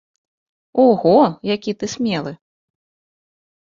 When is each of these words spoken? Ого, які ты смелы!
Ого, 0.85 1.13
які 1.53 1.71
ты 1.79 1.93
смелы! 1.97 2.37